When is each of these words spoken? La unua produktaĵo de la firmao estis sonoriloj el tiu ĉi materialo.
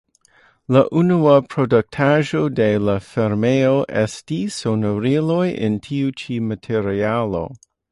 La 0.75 0.79
unua 1.01 1.33
produktaĵo 1.55 2.41
de 2.61 2.67
la 2.87 2.95
firmao 3.11 3.77
estis 4.07 4.59
sonoriloj 4.65 5.45
el 5.71 5.79
tiu 5.91 6.19
ĉi 6.23 6.43
materialo. 6.51 7.47